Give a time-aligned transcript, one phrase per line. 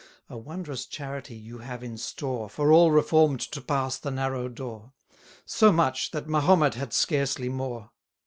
[0.31, 4.93] A wondrous charity you have in store For all reform'd to pass the narrow door:
[5.45, 7.91] So much, that Mahomet had scarcely more.